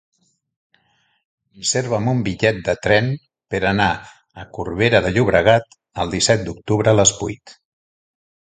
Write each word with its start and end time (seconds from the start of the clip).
Reserva'm 1.57 2.07
un 2.13 2.23
bitllet 2.27 2.61
de 2.69 2.75
tren 2.87 3.11
per 3.55 3.61
anar 3.73 3.91
a 4.45 4.47
Corbera 4.57 5.05
de 5.09 5.15
Llobregat 5.19 5.81
el 6.07 6.17
disset 6.17 6.45
d'octubre 6.49 6.95
a 6.95 6.99
les 7.03 7.17
vuit. 7.23 7.59